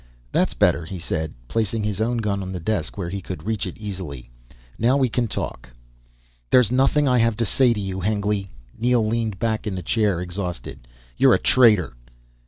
"That's 0.31 0.55
better," 0.55 0.83
he 0.83 0.97
said, 0.97 1.35
placing 1.47 1.83
his 1.83 2.01
own 2.01 2.17
gun 2.17 2.41
on 2.41 2.51
the 2.53 2.59
desk 2.59 2.97
where 2.97 3.11
he 3.11 3.21
could 3.21 3.43
reach 3.45 3.67
it 3.67 3.77
easily. 3.77 4.31
"Now 4.79 4.97
we 4.97 5.09
can 5.09 5.27
talk." 5.27 5.69
"There's 6.49 6.71
nothing 6.71 7.07
I 7.07 7.19
have 7.19 7.37
to 7.37 7.45
say 7.45 7.71
to 7.71 7.79
you, 7.79 7.99
Hengly." 7.99 8.49
Neel 8.79 9.05
leaned 9.05 9.37
back 9.37 9.67
in 9.67 9.75
the 9.75 9.83
chair, 9.83 10.19
exhausted. 10.19 10.87
"You're 11.17 11.35
a 11.35 11.39
traitor!" 11.39 11.93